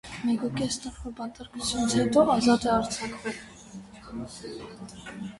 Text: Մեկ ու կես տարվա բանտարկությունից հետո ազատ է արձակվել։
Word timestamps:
Մեկ 0.27 0.43
ու 0.45 0.47
կես 0.59 0.75
տարվա 0.85 1.09
բանտարկությունից 1.17 1.93
հետո 1.97 2.23
ազատ 2.35 2.65
է 2.69 2.71
արձակվել։ 2.75 3.37